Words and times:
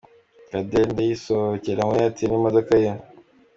Kadende 0.49 1.01
yisohokera 1.09 1.81
muri 1.87 1.99
Airtel 2.03 2.29
n'imodoka 2.29 2.73
ye. 2.83 2.91